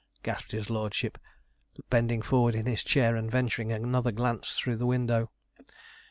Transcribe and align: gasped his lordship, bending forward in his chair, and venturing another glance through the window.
gasped 0.23 0.51
his 0.51 0.67
lordship, 0.71 1.19
bending 1.91 2.23
forward 2.23 2.55
in 2.55 2.65
his 2.65 2.83
chair, 2.83 3.15
and 3.15 3.29
venturing 3.29 3.71
another 3.71 4.11
glance 4.11 4.55
through 4.57 4.75
the 4.75 4.87
window. 4.87 5.29